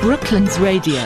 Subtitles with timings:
[0.00, 1.04] Brooklands Radio.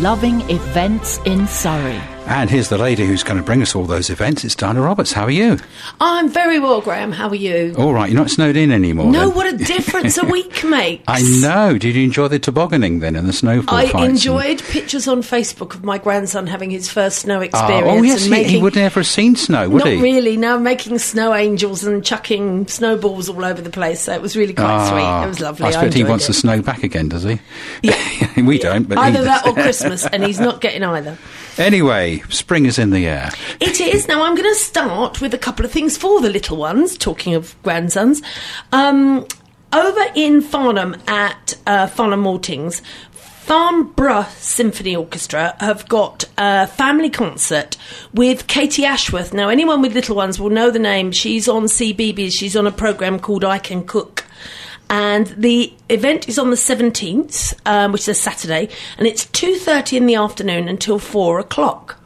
[0.00, 2.17] Loving events in Surrey.
[2.30, 4.44] And here's the lady who's going to bring us all those events.
[4.44, 5.12] It's Diana Roberts.
[5.12, 5.56] How are you?
[5.98, 7.10] I'm very well, Graham.
[7.10, 7.74] How are you?
[7.78, 9.10] All right, you're not snowed in anymore.
[9.10, 9.34] No, then?
[9.36, 11.04] what a difference a week makes.
[11.08, 11.78] I know.
[11.78, 13.94] Did you enjoy the tobogganing then and the snowball I fights?
[13.94, 17.86] and- enjoyed pictures on Facebook of my grandson having his first snow Ah, experience.
[17.88, 20.02] oh yes, he, making, he would never have seen snow, would Not he?
[20.02, 20.36] really.
[20.36, 24.02] Now making snow angels and chucking snowballs all over the place.
[24.02, 25.24] So it was really quite Ah, sweet.
[25.24, 25.64] It was lovely.
[25.64, 26.28] I expect he enjoyed wants it.
[26.28, 27.40] the snow back again, does he?
[27.82, 28.40] Yeah.
[28.46, 29.26] we don't, but he Either does.
[29.26, 31.16] that or Christmas, and he's not getting either.
[31.58, 33.30] Anyway, spring is in the air.
[33.60, 34.06] It is.
[34.06, 37.34] Now, I'm going to start with a couple of things for the little ones, talking
[37.34, 38.22] of grandsons.
[38.70, 39.26] Um,
[39.72, 47.76] over in Farnham at uh, Farnham Maltings, Farnborough Symphony Orchestra have got a family concert
[48.12, 49.32] with Katy Ashworth.
[49.32, 51.12] Now, anyone with little ones will know the name.
[51.12, 52.32] She's on CBeebies.
[52.38, 54.17] She's on a programme called I Can Cook
[54.90, 59.98] and the event is on the 17th, um, which is a Saturday, and it's 2.30
[59.98, 61.97] in the afternoon until 4 o'clock.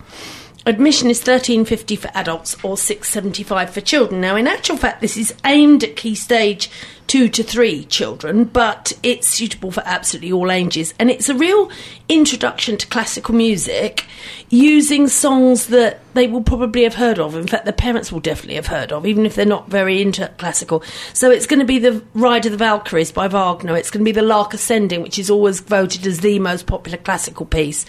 [0.64, 4.20] Admission is 13.50 for adults or 6.75 for children.
[4.20, 6.70] Now, in actual fact, this is aimed at key stage
[7.08, 10.94] two to three children, but it's suitable for absolutely all ages.
[10.98, 11.70] And it's a real
[12.08, 14.06] introduction to classical music
[14.48, 17.34] using songs that they will probably have heard of.
[17.34, 20.26] In fact, their parents will definitely have heard of, even if they're not very into
[20.38, 20.82] classical.
[21.12, 23.76] So it's going to be the Ride of the Valkyries by Wagner.
[23.76, 26.98] It's going to be the Lark Ascending, which is always voted as the most popular
[26.98, 27.84] classical piece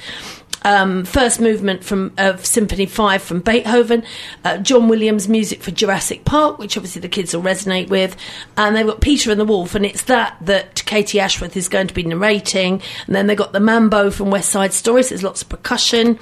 [0.64, 4.04] um, first movement from of Symphony Five from Beethoven,
[4.44, 8.16] uh, John Williams music for Jurassic Park, which obviously the kids will resonate with,
[8.58, 11.88] and they've got Peter and the Wolf, and it's that that Katy Ashworth is going
[11.88, 15.10] to be narrating, and then they've got the Mambo from West Side Stories.
[15.10, 16.20] There's lots of percussion.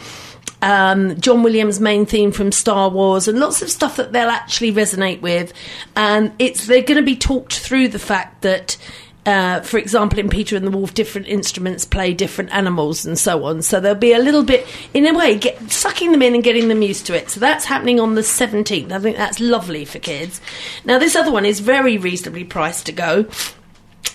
[0.64, 4.72] Um, John Williams' main theme from Star Wars, and lots of stuff that they'll actually
[4.72, 5.54] resonate with,
[5.96, 8.78] and it's they're going to be talked through the fact that
[9.26, 13.44] uh, for example, in Peter and the Wolf, different instruments play different animals and so
[13.46, 13.62] on.
[13.62, 16.70] So there'll be a little bit, in a way, get, sucking them in and getting
[16.70, 17.30] them used to it.
[17.30, 18.92] So that's happening on the 17th.
[18.92, 20.42] I think that's lovely for kids.
[20.86, 23.28] Now, this other one is very reasonably priced to go.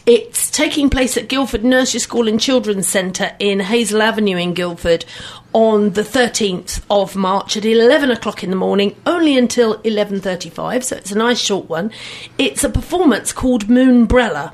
[0.07, 5.05] It's taking place at Guildford Nursery School and Children's Centre in Hazel Avenue in Guildford
[5.53, 10.97] on the 13th of March at 11 o'clock in the morning, only until 11.35, so
[10.97, 11.91] it's a nice short one.
[12.39, 14.53] It's a performance called Moonbrella.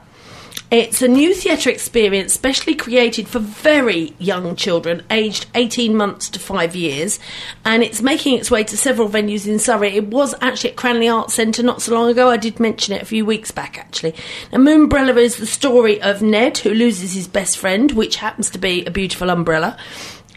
[0.72, 6.38] It's a new theatre experience specially created for very young children, aged 18 months to
[6.38, 7.20] five years,
[7.62, 9.90] and it's making its way to several venues in Surrey.
[9.96, 12.30] It was actually at Cranleigh Arts Centre not so long ago.
[12.30, 14.14] I did mention it a few weeks back, actually.
[14.50, 18.58] Now, Moonbrella is the story of Ned, who loses his best friend, which happens to
[18.58, 19.76] be a beautiful umbrella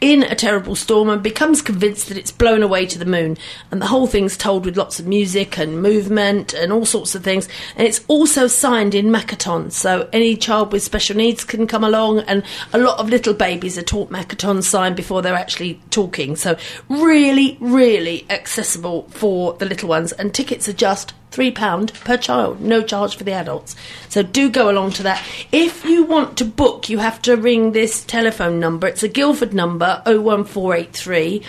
[0.02, 3.38] in a terrible storm and becomes convinced that it's blown away to the moon.
[3.72, 7.24] And the whole thing's told with lots of music and movement and all sorts of
[7.24, 7.48] things.
[7.76, 12.20] And it's also signed in Makaton, so any child with special needs can come along.
[12.20, 16.36] And a lot of little babies are taught Makaton sign before they're actually talking.
[16.36, 16.58] So
[16.90, 20.12] really, really accessible for the little ones.
[20.12, 23.75] And tickets are just £3 per child, no charge for the adults.
[24.09, 25.23] So do go along to that.
[25.51, 28.88] If you want to book, you have to ring this telephone number.
[28.88, 31.44] It's a Guildford number, 01483,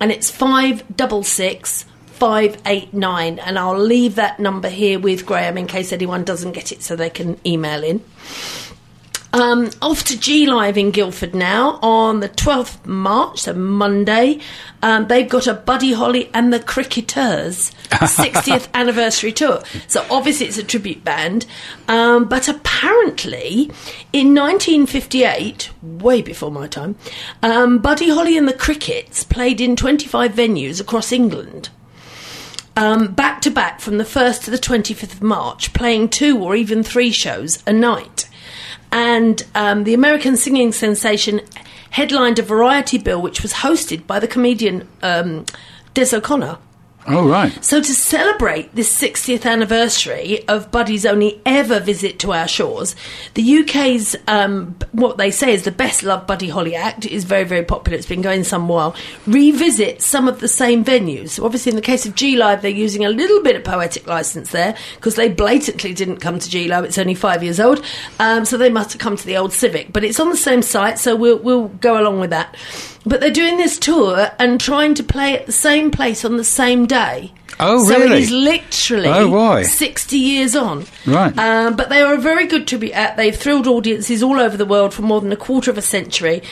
[0.00, 1.84] and it's 566
[2.18, 3.38] 589.
[3.38, 6.96] And I'll leave that number here with Graham in case anyone doesn't get it so
[6.96, 8.02] they can email in.
[9.32, 14.40] Um, off to G Live in Guildford now on the 12th of March, so Monday.
[14.82, 19.62] Um, they've got a Buddy Holly and the Cricketers 60th anniversary tour.
[19.86, 21.44] So obviously it's a tribute band.
[21.88, 23.70] Um, but apparently
[24.12, 26.96] in 1958, way before my time,
[27.42, 31.68] um, Buddy Holly and the Crickets played in 25 venues across England
[32.78, 36.54] um, back to back from the 1st to the 25th of March, playing two or
[36.54, 38.27] even three shows a night.
[38.90, 41.40] And um, the American singing sensation
[41.90, 45.44] headlined a variety bill which was hosted by the comedian um,
[45.94, 46.58] Des O'Connor.
[47.08, 47.64] Oh, right.
[47.64, 52.94] So, to celebrate this 60th anniversary of Buddy's only ever visit to our shores,
[53.34, 57.44] the UK's, um, what they say is the best loved Buddy Holly act, is very,
[57.44, 58.94] very popular, it's been going some while,
[59.26, 61.30] revisit some of the same venues.
[61.30, 64.06] So, obviously, in the case of G Live, they're using a little bit of poetic
[64.06, 67.82] license there because they blatantly didn't come to G Live, it's only five years old,
[68.20, 69.92] um, so they must have come to the old Civic.
[69.92, 72.54] But it's on the same site, so we'll, we'll go along with that.
[73.08, 76.44] But they're doing this tour and trying to play at the same place on the
[76.44, 77.32] same day.
[77.60, 77.86] Oh, really?
[77.88, 78.16] so really?
[78.18, 79.62] it is literally Oh, boy.
[79.64, 80.84] 60 years on.
[81.06, 81.36] Right.
[81.38, 83.16] Um, but they are a very good tribute act.
[83.16, 86.42] They've thrilled audiences all over the world for more than a quarter of a century.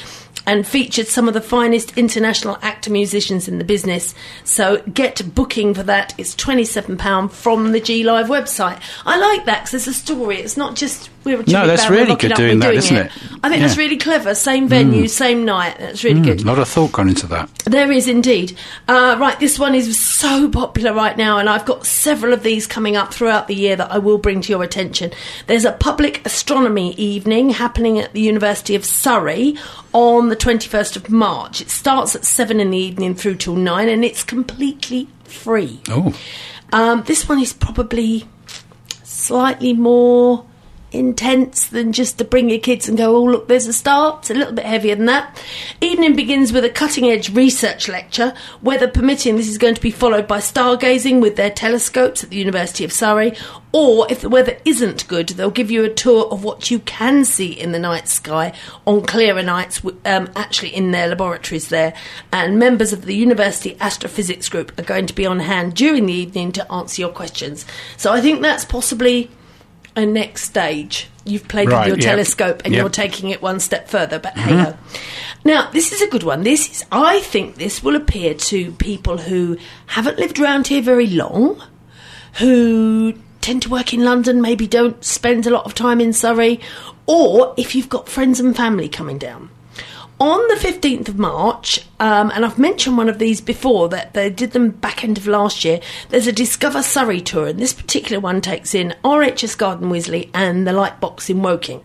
[0.49, 4.15] and featured some of the finest international actor musicians in the business.
[4.45, 6.15] So get booking for that.
[6.19, 8.79] It's £27 from the G Live website.
[9.05, 10.37] I like that because it's a story.
[10.39, 13.07] It's not just we're a tribute that's really good doing we're that, isn't it.
[13.07, 13.13] it?
[13.43, 14.35] I think that's really clever.
[14.35, 15.77] Same venue, same night.
[15.79, 16.41] That's really good.
[16.41, 17.51] A lot of thought gone into that.
[17.67, 18.57] There is indeed.
[18.89, 22.67] Uh, right, this one is so popular right now, and I've got several of these
[22.67, 25.13] coming up throughout the year that I will bring to your attention.
[25.49, 29.57] There's a public astronomy evening happening at the University of Surrey
[29.93, 31.61] on the 21st of March.
[31.61, 35.81] It starts at 7 in the evening through till 9, and it's completely free.
[35.89, 36.15] Oh,
[36.73, 38.29] Um, this one is probably
[39.03, 40.45] slightly more
[40.99, 44.19] intense than just to bring your kids and go, oh, look, there's a star.
[44.19, 45.43] It's a little bit heavier than that.
[45.81, 48.35] Evening begins with a cutting edge research lecture.
[48.63, 52.37] Weather permitting, this is going to be followed by stargazing with their telescopes at the
[52.37, 53.35] University of Surrey.
[53.73, 57.25] Or if the weather isn't good, they'll give you a tour of what you can
[57.25, 58.55] see in the night sky
[58.87, 61.93] on clearer nights, um, actually in their laboratories there.
[62.33, 66.15] And members of the University Astrophysics Group are going to be on hand during the
[66.15, 67.67] evening to answer your questions.
[67.97, 69.31] So I think that's possibly
[69.97, 71.09] a next stage.
[71.25, 72.81] You've played Right, with your yep, telescope and yep.
[72.81, 74.53] you're taking it one step further, but hey.
[74.53, 75.49] Mm-hmm.
[75.49, 76.43] Now, this is a good one.
[76.43, 79.57] This is, I think this will appeal to people who
[79.87, 81.63] haven't lived around here very long,
[82.35, 86.61] who tend to work in London, maybe don't spend a lot of time in Surrey,
[87.07, 89.51] or if you've got friends and family coming down.
[90.19, 94.31] On the 15th of March, um, and I've mentioned one of these before, that they
[94.31, 95.79] did them back end of last year,
[96.09, 100.67] there's a Discover Surrey tour, and this particular one takes in RHS Garden Wisley and
[100.67, 101.85] the Lightbox in Woking.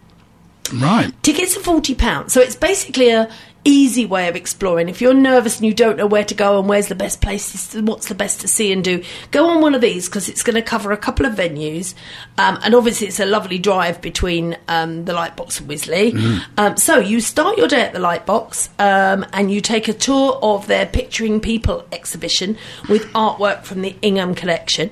[0.76, 1.12] right.
[1.24, 3.30] Tickets are forty pounds, so it's basically a
[3.64, 4.90] easy way of exploring.
[4.90, 7.80] If you're nervous and you don't know where to go and where's the best places,
[7.82, 10.56] what's the best to see and do, go on one of these because it's going
[10.56, 11.94] to cover a couple of venues,
[12.38, 16.42] um, and obviously it's a lovely drive between um, the Lightbox and Wisley.
[16.58, 20.40] Um, so you start your day at the Lightbox um, and you take a tour
[20.42, 22.58] of their Picturing People exhibition
[22.90, 24.90] with artwork from the Ingram collection.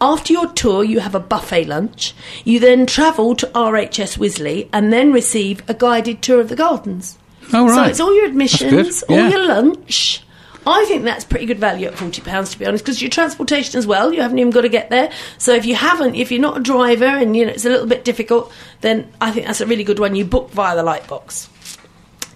[0.00, 2.14] After your tour, you have a buffet lunch.
[2.44, 7.18] You then travel to RHS Wisley and then receive a guided tour of the gardens.
[7.52, 10.22] Oh, So it's all your admissions, all your lunch.
[10.64, 13.78] I think that's pretty good value at forty pounds, to be honest, because your transportation
[13.78, 14.12] as well.
[14.12, 15.10] You haven't even got to get there.
[15.38, 17.86] So if you haven't, if you're not a driver and you know it's a little
[17.86, 20.14] bit difficult, then I think that's a really good one.
[20.14, 21.48] You book via the Lightbox.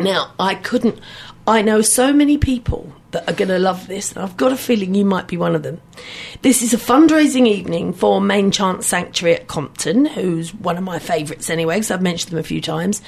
[0.00, 0.98] Now, I couldn't.
[1.46, 4.56] I know so many people that are going to love this, and I've got a
[4.58, 5.80] feeling you might be one of them.
[6.42, 10.98] This is a fundraising evening for Mane Chance Sanctuary at Compton, who's one of my
[10.98, 13.00] favourites anyway, because I've mentioned them a few times.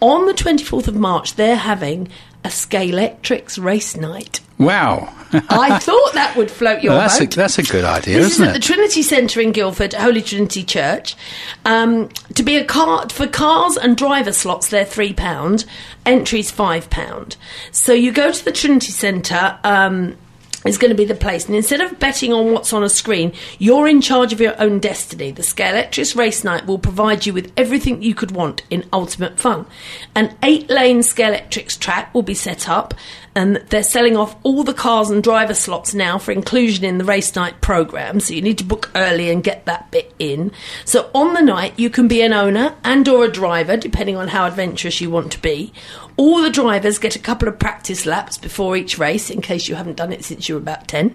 [0.00, 2.08] On the 24th of March, they're having
[2.42, 4.40] a Scalextrics race night.
[4.60, 5.12] Wow.
[5.32, 7.34] I thought that would float your Well, that's, a, boat.
[7.36, 8.58] that's a good idea, This is isn't at the?
[8.58, 11.16] Trinity Centre in Guildford, Holy Trinity Church.
[11.64, 15.64] Um, to be a car for cars and driver slots, they're three pound.
[16.04, 17.36] Entries five pound.
[17.70, 19.58] So you go to the Trinity Centre.
[19.64, 20.16] Um,
[20.64, 23.32] is going to be the place, and instead of betting on what's on a screen,
[23.58, 25.30] you're in charge of your own destiny.
[25.30, 29.66] The Scalextrics Race Night will provide you with everything you could want in ultimate fun.
[30.14, 32.92] An eight-lane Scalextrics track will be set up,
[33.34, 37.04] and they're selling off all the cars and driver slots now for inclusion in the
[37.04, 38.20] race night program.
[38.20, 40.52] So you need to book early and get that bit in.
[40.84, 44.28] So on the night, you can be an owner and or a driver, depending on
[44.28, 45.72] how adventurous you want to be.
[46.16, 49.74] All the drivers get a couple of practice laps before each race, in case you
[49.74, 51.14] haven't done it since you were about ten.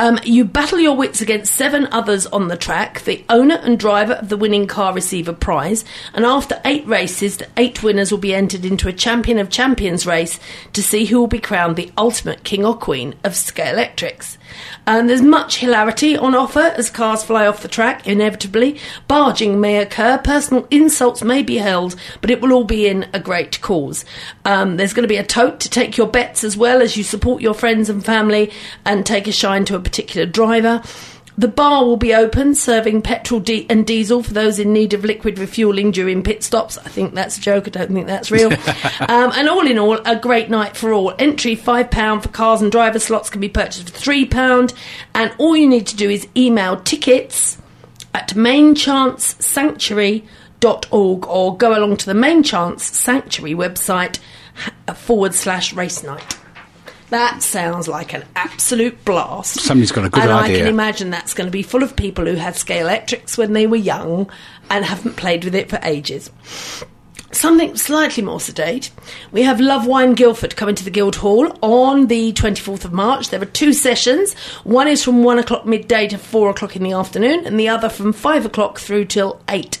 [0.00, 3.00] Um, you battle your wits against seven others on the track.
[3.00, 5.84] The owner and driver of the winning car receive a prize,
[6.14, 10.06] and after eight races, the eight winners will be entered into a Champion of Champions
[10.06, 10.38] race
[10.72, 14.36] to see who will be crowned the ultimate king or queen of Scalextrics.
[14.86, 18.78] And there's much hilarity on offer as cars fly off the track, inevitably.
[19.08, 23.20] Barging may occur, personal insults may be held, but it will all be in a
[23.20, 24.04] great cause.
[24.44, 27.02] Um, there's going to be a tote to take your bets as well as you
[27.02, 28.52] support your friends and family
[28.86, 30.82] and take a shine to a particular driver.
[31.38, 35.04] The bar will be open, serving petrol di- and diesel for those in need of
[35.04, 36.76] liquid refueling during pit stops.
[36.78, 37.68] I think that's a joke.
[37.68, 38.52] I don't think that's real.
[38.52, 41.14] um, and all in all, a great night for all.
[41.16, 44.74] Entry five pound for cars and driver slots can be purchased for three pound,
[45.14, 47.58] and all you need to do is email tickets
[48.12, 54.18] at manechancesanctuary.org or go along to the Mane Chance Sanctuary website
[54.96, 56.37] forward slash race night.
[57.10, 59.60] That sounds like an absolute blast.
[59.60, 62.26] Somebody's got a good and I can imagine that's going to be full of people
[62.26, 64.30] who had Scalextrics when they were young
[64.68, 66.30] and haven't played with it for ages.
[67.32, 68.90] Something slightly more sedate.
[69.32, 73.30] We have Love Wine Guildford coming to the Guildhall on the 24th of March.
[73.30, 74.34] There are two sessions.
[74.64, 77.88] One is from 1 o'clock midday to 4 o'clock in the afternoon, and the other
[77.88, 79.78] from 5 o'clock through till 8.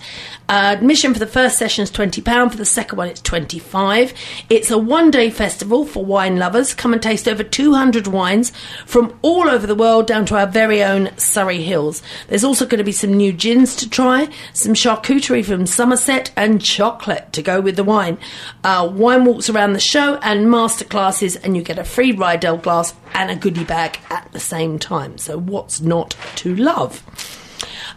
[0.50, 4.14] Uh, admission for the first session is £20, for the second one it's 25
[4.48, 6.72] It's a one day festival for wine lovers.
[6.72, 8.50] Come and taste over 200 wines
[8.86, 12.02] from all over the world down to our very own Surrey Hills.
[12.28, 16.62] There's also going to be some new gins to try, some charcuterie from Somerset, and
[16.62, 18.18] chocolate to go with the wine.
[18.62, 22.94] Uh, wine walks around the show and masterclasses, and you get a free Rydell glass
[23.14, 25.16] and a goodie bag at the same time.
[25.18, 27.02] So, what's not to love?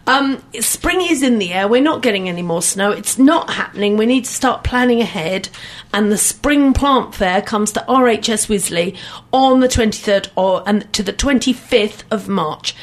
[0.08, 1.68] Um, spring is in the air.
[1.68, 2.92] We're not getting any more snow.
[2.92, 3.98] It's not happening.
[3.98, 5.50] We need to start planning ahead.
[5.94, 8.98] And the spring plant fair comes to RHS Wisley
[9.32, 12.76] on the 23rd or and to the 25th of March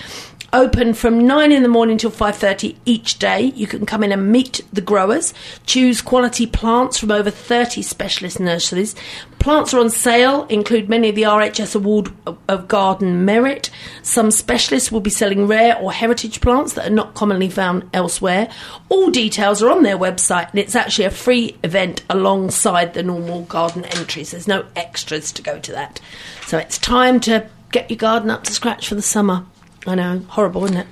[0.52, 3.52] open from 9 in the morning till 5.30 each day.
[3.55, 5.35] You can come in and meet the growers.
[5.67, 8.95] Choose quality plants from over 30 specialist nurseries.
[9.38, 12.12] Plants are on sale include many of the rhs award
[12.49, 13.71] of garden merit.
[14.02, 18.50] Some specialists will be selling rare or heritage plants that are not commonly found elsewhere.
[18.88, 23.43] All details are on their website and it's actually a free event alongside the normal
[23.43, 24.31] garden entries.
[24.31, 26.00] There's no extras to go to that.
[26.47, 29.45] So it's time to get your garden up to scratch for the summer
[29.88, 30.87] I know, horrible, isn't it?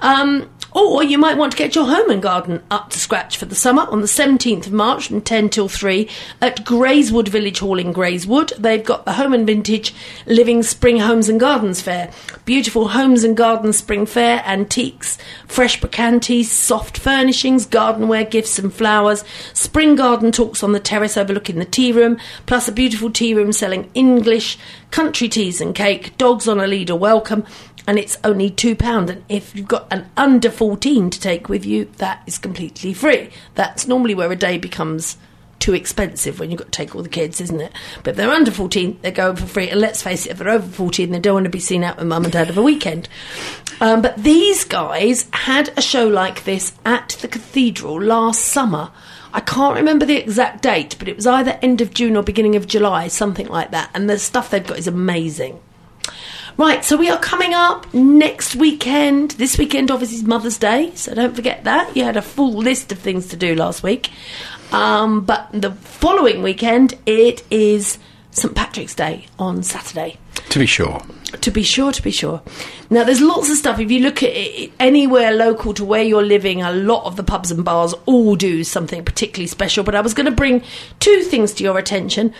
[0.00, 3.46] Um, or you might want to get your home and garden up to scratch for
[3.46, 6.08] the summer on the 17th of March from 10 till 3
[6.40, 8.54] at Grayswood Village Hall in Grayswood.
[8.56, 9.94] They've got the Home and Vintage
[10.26, 12.12] Living Spring Homes and Gardens Fair.
[12.44, 19.24] Beautiful homes and gardens spring fair, antiques, fresh brocantes, soft furnishings, gardenware, gifts and flowers,
[19.54, 23.52] spring garden talks on the terrace overlooking the tea room, plus a beautiful tea room
[23.52, 24.58] selling English,
[24.90, 27.44] country teas and cake, dogs on a lead are welcome,
[27.88, 29.08] and it's only £2.
[29.08, 33.30] And if you've got an under 14 to take with you, that is completely free.
[33.54, 35.16] That's normally where a day becomes
[35.58, 37.72] too expensive when you've got to take all the kids, isn't it?
[38.04, 39.70] But if they're under 14, they're going for free.
[39.70, 41.96] And let's face it, if they're over 14, they don't want to be seen out
[41.96, 43.08] with mum and dad of a weekend.
[43.80, 48.90] Um, but these guys had a show like this at the cathedral last summer.
[49.32, 52.54] I can't remember the exact date, but it was either end of June or beginning
[52.54, 53.90] of July, something like that.
[53.94, 55.60] And the stuff they've got is amazing.
[56.58, 59.30] Right, so we are coming up next weekend.
[59.32, 61.96] This weekend, obviously, is Mother's Day, so don't forget that.
[61.96, 64.10] You had a full list of things to do last week.
[64.72, 68.00] Um, but the following weekend, it is
[68.32, 70.18] St Patrick's Day on Saturday.
[70.48, 71.00] To be sure.
[71.42, 72.42] To be sure, to be sure.
[72.90, 73.78] Now, there's lots of stuff.
[73.78, 77.22] If you look at it anywhere local to where you're living, a lot of the
[77.22, 79.84] pubs and bars all do something particularly special.
[79.84, 80.64] But I was going to bring
[80.98, 82.34] two things to your attention.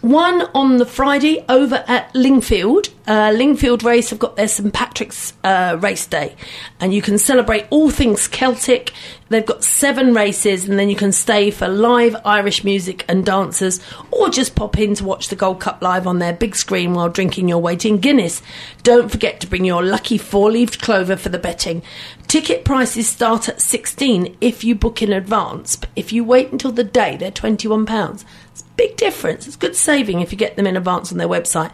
[0.00, 2.88] One on the Friday over at Lingfield.
[3.06, 6.36] Uh, Lingfield Race have got their St Patrick's uh, race day,
[6.78, 8.92] and you can celebrate all things Celtic.
[9.28, 13.80] They've got seven races, and then you can stay for live Irish music and dancers,
[14.10, 17.08] or just pop in to watch the Gold Cup live on their big screen while
[17.08, 18.42] drinking your waiting Guinness.
[18.82, 21.82] Don't forget to bring your lucky four-leaved clover for the betting.
[22.30, 26.70] Ticket prices start at 16 if you book in advance, but if you wait until
[26.70, 28.24] the day, they're 21 pounds.
[28.52, 29.48] It's a big difference.
[29.48, 31.72] It's good saving if you get them in advance on their website.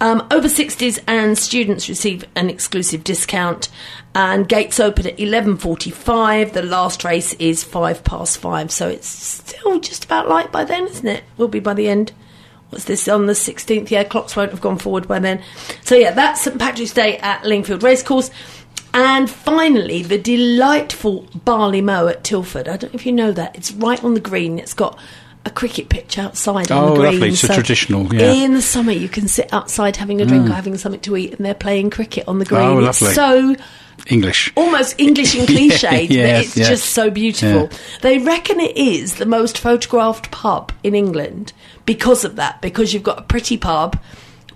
[0.00, 3.68] Um, over 60s and students receive an exclusive discount
[4.14, 9.78] and gates open at 11.45 the last race is 5 past 5 so it's still
[9.80, 12.12] just about light by then isn't it will be by the end
[12.68, 15.42] what's this on the 16th yeah clocks won't have gone forward by then
[15.82, 18.30] so yeah that's st patrick's day at lingfield racecourse
[18.96, 22.66] and finally, the delightful Barley Mow at Tilford.
[22.66, 23.54] I don't know if you know that.
[23.54, 24.58] It's right on the green.
[24.58, 24.98] It's got
[25.44, 27.12] a cricket pitch outside on Oh, the green.
[27.12, 27.28] lovely.
[27.28, 28.32] It's a traditional, yeah.
[28.32, 30.50] In the summer, you can sit outside having a drink mm.
[30.50, 32.62] or having something to eat, and they're playing cricket on the green.
[32.62, 33.14] Oh, It's lovely.
[33.14, 33.56] so
[34.08, 34.50] English.
[34.56, 36.68] almost English and cliched, yes, but it's yes.
[36.68, 37.68] just so beautiful.
[37.70, 37.78] Yeah.
[38.00, 41.52] They reckon it is the most photographed pub in England
[41.84, 44.00] because of that, because you've got a pretty pub,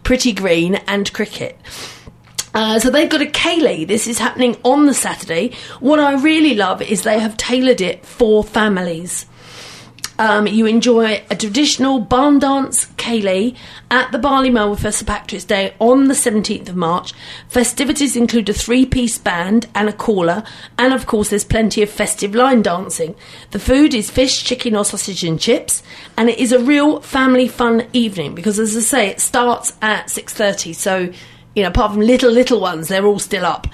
[0.02, 1.58] pretty green, and cricket.
[2.54, 3.86] Uh, so they've got a ceilidh.
[3.86, 5.52] This is happening on the Saturday.
[5.78, 9.26] What I really love is they have tailored it for families.
[10.20, 13.56] Um, you enjoy a traditional barn dance ceilidh
[13.90, 17.14] at the Barley Mow for St Patrick's Day on the 17th of March.
[17.48, 20.42] Festivities include a three piece band and a caller,
[20.76, 23.14] and of course, there's plenty of festive line dancing.
[23.52, 25.82] The food is fish, chicken, or sausage and chips,
[26.18, 30.08] and it is a real family fun evening because, as I say, it starts at
[30.08, 31.12] 6.30, so,
[31.54, 33.66] you know, apart from little, little ones, they're all still up.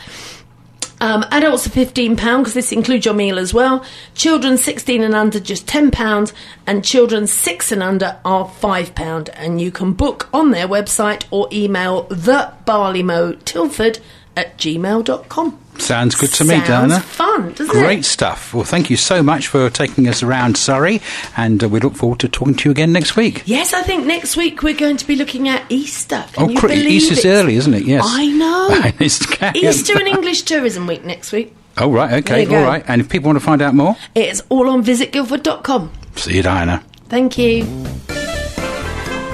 [0.99, 3.85] Um, adults are £15 because this includes your meal as well.
[4.14, 6.33] Children 16 and under, just £10.
[6.66, 9.28] And children 6 and under are £5.
[9.35, 14.00] And you can book on their website or email thebarleymowtilford
[14.37, 15.65] at gmail.com.
[15.78, 17.00] Sounds good to me, Sounds Diana.
[17.00, 17.80] fun, doesn't it?
[17.80, 18.04] Great it?
[18.04, 18.52] stuff.
[18.54, 21.00] Well, thank you so much for taking us around Surrey,
[21.37, 23.42] and uh, we look forward to talking to you again next week.
[23.47, 26.25] Yes, I think next week we're going to be looking at Easter.
[26.33, 27.28] Can oh, cr- Easter's it?
[27.28, 27.85] early, isn't it?
[27.85, 28.04] Yes.
[28.06, 28.92] I know.
[29.54, 31.54] Easter and English Tourism Week next week.
[31.78, 32.56] Oh, right, okay, you go.
[32.59, 32.83] all right.
[32.88, 35.92] And if people want to find out more, It's all on visitguildford.com.
[36.16, 36.83] see you, Diana.
[37.09, 37.64] Thank you.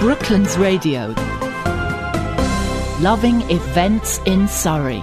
[0.01, 1.15] Brooklands Radio.
[3.01, 5.03] Loving events in Surrey.